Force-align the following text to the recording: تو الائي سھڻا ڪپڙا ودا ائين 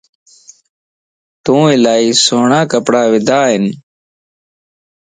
تو 1.43 1.55
الائي 1.73 2.09
سھڻا 2.23 2.61
ڪپڙا 2.71 3.03
ودا 3.11 3.39
ائين 3.49 3.63